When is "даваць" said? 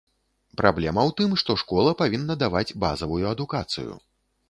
2.47-2.65